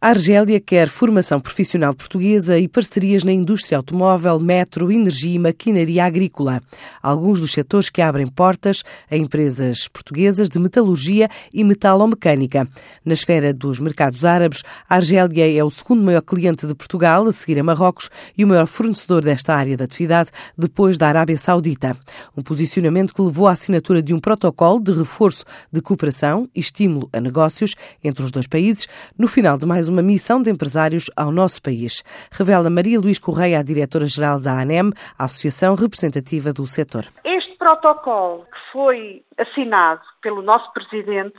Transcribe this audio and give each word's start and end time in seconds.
A 0.00 0.10
Argélia 0.10 0.60
quer 0.60 0.88
formação 0.88 1.40
profissional 1.40 1.92
portuguesa 1.92 2.56
e 2.56 2.68
parcerias 2.68 3.24
na 3.24 3.32
indústria 3.32 3.76
automóvel, 3.76 4.38
metro, 4.38 4.92
energia 4.92 5.34
e 5.34 5.38
maquinaria 5.40 6.04
agrícola. 6.04 6.62
Alguns 7.02 7.40
dos 7.40 7.50
setores 7.50 7.90
que 7.90 8.00
abrem 8.00 8.28
portas 8.28 8.84
a 9.10 9.16
empresas 9.16 9.88
portuguesas 9.88 10.48
de 10.48 10.56
metalurgia 10.60 11.28
e 11.52 11.64
metalomecânica. 11.64 12.68
Na 13.04 13.12
esfera 13.12 13.52
dos 13.52 13.80
mercados 13.80 14.24
árabes, 14.24 14.62
a 14.88 14.94
Argélia 14.94 15.58
é 15.58 15.64
o 15.64 15.70
segundo 15.70 16.04
maior 16.04 16.22
cliente 16.22 16.64
de 16.64 16.76
Portugal, 16.76 17.26
a 17.26 17.32
seguir 17.32 17.58
a 17.58 17.64
Marrocos, 17.64 18.08
e 18.36 18.44
o 18.44 18.46
maior 18.46 18.68
fornecedor 18.68 19.24
desta 19.24 19.52
área 19.56 19.76
de 19.76 19.82
atividade, 19.82 20.30
depois 20.56 20.96
da 20.96 21.08
Arábia 21.08 21.36
Saudita. 21.36 21.98
Um 22.36 22.42
posicionamento 22.42 23.12
que 23.12 23.20
levou 23.20 23.48
à 23.48 23.50
assinatura 23.50 24.00
de 24.00 24.14
um 24.14 24.20
protocolo 24.20 24.78
de 24.78 24.92
reforço 24.92 25.44
de 25.72 25.80
cooperação 25.80 26.48
e 26.54 26.60
estímulo 26.60 27.10
a 27.12 27.20
negócios 27.20 27.74
entre 28.04 28.22
os 28.22 28.30
dois 28.30 28.46
países 28.46 28.86
no 29.18 29.26
final 29.26 29.58
de 29.58 29.66
mais 29.66 29.87
uma 29.88 30.02
missão 30.02 30.42
de 30.42 30.50
empresários 30.50 31.10
ao 31.16 31.32
nosso 31.32 31.60
país, 31.62 32.02
revela 32.30 32.70
Maria 32.70 33.00
Luís 33.00 33.18
Correia, 33.18 33.58
a 33.58 33.62
diretora-geral 33.62 34.40
da 34.40 34.60
ANEM, 34.60 34.92
a 35.18 35.24
associação 35.24 35.74
representativa 35.74 36.52
do 36.52 36.66
setor. 36.66 37.06
Este 37.24 37.56
protocolo 37.56 38.44
que 38.44 38.72
foi 38.72 39.24
assinado 39.36 40.02
pelo 40.22 40.42
nosso 40.42 40.72
presidente 40.72 41.38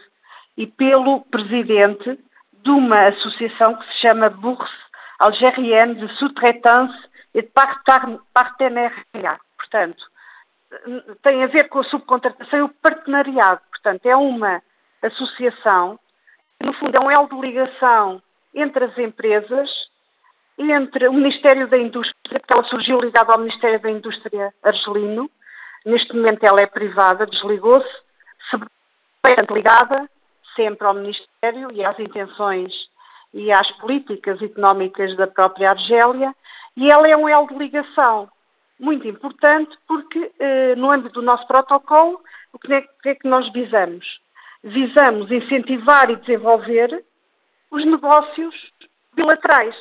e 0.58 0.68
pelo 0.68 1.22
presidente 1.22 2.20
de 2.64 2.70
uma 2.70 3.08
associação 3.08 3.76
que 3.76 3.86
se 3.88 4.02
chama 4.02 4.30
Bourse 4.30 4.74
Algérienne 5.20 5.96
de 5.96 6.08
Sous-Traitance 6.16 6.94
et 7.34 7.44
de 7.44 8.20
Partenariat. 8.34 9.40
Portanto, 9.58 10.04
tem 11.24 11.44
a 11.44 11.48
ver 11.48 11.70
com 11.70 11.80
a 11.80 11.84
subcontratação 11.84 12.60
e 12.60 12.62
o 12.64 12.70
partenariado. 12.70 13.62
Portanto, 13.70 14.06
é 14.06 14.16
uma 14.16 14.62
associação, 15.02 16.00
no 16.62 16.74
fundo 16.74 16.96
é 16.96 17.00
um 17.00 17.12
elo 17.12 17.30
de 17.30 17.40
ligação 17.40 18.22
entre 18.54 18.86
as 18.86 18.98
empresas, 18.98 19.70
entre 20.58 21.08
o 21.08 21.14
Ministério 21.14 21.68
da 21.68 21.78
Indústria, 21.78 22.40
porque 22.40 22.54
ela 22.54 22.64
surgiu 22.66 23.00
ligada 23.00 23.32
ao 23.32 23.40
Ministério 23.40 23.80
da 23.80 23.90
Indústria 23.90 24.54
argelino, 24.64 25.30
neste 25.86 26.14
momento 26.16 26.44
ela 26.44 26.62
é 26.62 26.68
privada, 26.68 27.26
desligou-se, 27.26 27.90
bastante 29.24 29.54
ligada 29.54 30.10
sempre 30.56 30.88
ao 30.88 30.94
Ministério 30.94 31.72
e 31.72 31.84
às 31.86 31.98
intenções 32.00 32.74
e 33.34 33.52
às 33.52 33.70
políticas 33.78 34.42
económicas 34.42 35.16
da 35.16 35.28
própria 35.28 35.72
Argélia, 35.72 36.36
e 36.76 36.90
ela 36.92 37.08
é 37.08 37.16
um 37.16 37.30
elo 37.30 37.48
de 37.48 37.56
ligação 37.56 38.30
muito 38.80 39.08
importante 39.08 39.78
porque, 39.88 40.32
eh, 40.40 40.76
no 40.76 40.90
âmbito 40.90 41.16
do 41.16 41.22
nosso 41.22 41.46
protocolo, 41.46 42.22
o 42.54 42.58
que 42.60 42.74
é, 42.74 42.82
que 42.82 43.10
é 43.10 43.16
que 43.16 43.28
nós 43.28 43.52
visamos? 43.52 44.20
Visamos 44.64 45.30
incentivar 45.32 46.10
e 46.10 46.16
desenvolver 46.16 47.04
os 47.72 47.86
negócios 47.86 48.56
bilaterais 49.14 49.76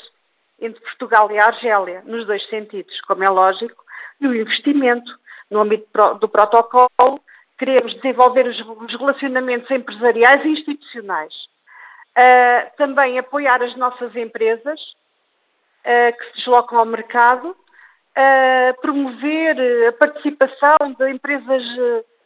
entre 0.61 0.81
Portugal 0.81 1.31
e 1.31 1.39
a 1.39 1.47
Argélia, 1.47 2.03
nos 2.05 2.27
dois 2.27 2.45
sentidos, 2.49 3.01
como 3.03 3.23
é 3.23 3.31
lógico, 3.31 3.85
e 4.21 4.27
o 4.27 4.35
investimento. 4.35 5.11
No 5.51 5.61
âmbito 5.61 5.87
do 6.21 6.29
protocolo, 6.29 7.21
queremos 7.59 7.95
desenvolver 7.95 8.47
os 8.47 8.95
relacionamentos 8.95 9.71
empresariais 9.71 10.45
e 10.45 10.49
institucionais. 10.49 11.35
Uh, 12.17 12.77
também 12.77 13.19
apoiar 13.19 13.63
as 13.63 13.77
nossas 13.77 14.15
empresas 14.17 14.81
uh, 14.81 16.19
que 16.19 16.25
se 16.27 16.37
deslocam 16.39 16.79
ao 16.79 16.85
mercado, 16.85 17.51
uh, 17.51 18.81
promover 18.81 19.57
a 19.89 19.93
participação 19.93 20.77
de 20.99 21.11
empresas 21.11 21.63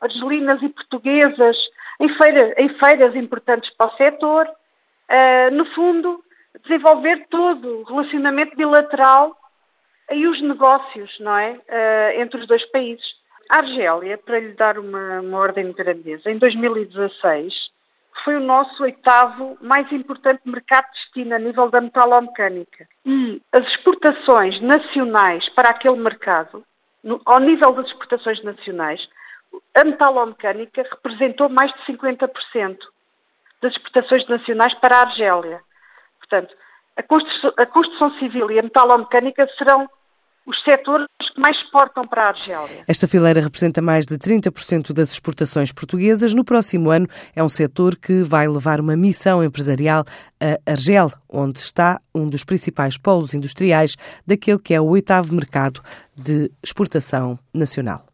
argelinas 0.00 0.62
e 0.62 0.68
portuguesas 0.70 1.56
em, 2.00 2.08
feira, 2.16 2.54
em 2.58 2.68
feiras 2.78 3.14
importantes 3.14 3.70
para 3.76 3.92
o 3.92 3.96
setor, 3.96 4.48
no 5.52 5.64
fundo, 5.74 6.22
desenvolver 6.62 7.26
todo 7.28 7.80
o 7.80 7.82
relacionamento 7.84 8.56
bilateral 8.56 9.36
e 10.10 10.26
os 10.26 10.40
negócios, 10.42 11.18
não 11.20 11.36
é? 11.36 11.58
entre 12.20 12.40
os 12.40 12.46
dois 12.46 12.64
países. 12.70 13.04
A 13.50 13.58
Argélia, 13.58 14.16
para 14.18 14.40
lhe 14.40 14.54
dar 14.54 14.78
uma, 14.78 15.20
uma 15.20 15.38
ordem 15.38 15.66
de 15.66 15.72
grandeza, 15.74 16.30
em 16.30 16.38
2016 16.38 17.52
foi 18.24 18.36
o 18.36 18.40
nosso 18.40 18.82
oitavo 18.82 19.56
mais 19.60 19.90
importante 19.90 20.42
mercado 20.44 20.86
de 20.86 21.00
destino 21.00 21.34
a 21.34 21.38
nível 21.38 21.70
da 21.70 21.80
metalomecânica. 21.80 22.86
E 23.04 23.40
as 23.52 23.66
exportações 23.66 24.60
nacionais 24.60 25.48
para 25.50 25.70
aquele 25.70 25.96
mercado, 25.96 26.64
no, 27.02 27.20
ao 27.24 27.40
nível 27.40 27.72
das 27.72 27.86
exportações 27.86 28.42
nacionais, 28.42 29.06
a 29.74 29.84
metalomecânica 29.84 30.82
representou 30.82 31.48
mais 31.48 31.72
de 31.72 31.92
50% 31.92 32.78
das 33.62 33.72
exportações 33.72 34.26
nacionais 34.28 34.74
para 34.74 34.96
a 34.96 35.00
Argélia. 35.02 35.60
Portanto, 36.18 36.54
a 36.96 37.02
construção, 37.02 37.52
a 37.56 37.66
construção 37.66 38.18
civil 38.18 38.50
e 38.50 38.58
a 38.58 38.62
metalomecânica 38.62 39.48
serão 39.56 39.88
os 40.44 40.60
setores 40.64 41.06
que 41.32 41.40
mais 41.40 41.56
exportam 41.56 42.06
para 42.06 42.24
a 42.24 42.28
Argélia. 42.28 42.84
Esta 42.88 43.06
fileira 43.06 43.40
representa 43.40 43.80
mais 43.80 44.06
de 44.06 44.18
30% 44.18 44.92
das 44.92 45.12
exportações 45.12 45.70
portuguesas. 45.72 46.34
No 46.34 46.44
próximo 46.44 46.90
ano 46.90 47.06
é 47.34 47.42
um 47.42 47.48
setor 47.48 47.96
que 47.96 48.22
vai 48.22 48.48
levar 48.48 48.80
uma 48.80 48.96
missão 48.96 49.42
empresarial 49.42 50.04
a 50.40 50.70
Argel, 50.70 51.12
onde 51.28 51.60
está 51.60 52.00
um 52.12 52.28
dos 52.28 52.44
principais 52.44 52.98
polos 52.98 53.34
industriais 53.34 53.96
daquele 54.26 54.58
que 54.58 54.74
é 54.74 54.80
o 54.80 54.86
oitavo 54.86 55.32
mercado 55.32 55.80
de 56.16 56.50
exportação 56.62 57.38
nacional. 57.54 58.11